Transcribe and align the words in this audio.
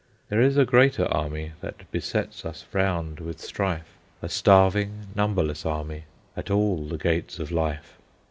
There 0.29 0.41
is 0.41 0.57
a 0.57 0.65
greater 0.65 1.05
army 1.13 1.51
That 1.61 1.91
besets 1.91 2.43
us 2.43 2.65
round 2.73 3.19
with 3.19 3.39
strife, 3.39 3.85
A 4.23 4.29
starving, 4.29 5.05
numberless 5.13 5.63
army 5.63 6.05
At 6.35 6.49
all 6.49 6.87
the 6.87 6.97
gates 6.97 7.37
of 7.37 7.51
life. 7.51 7.99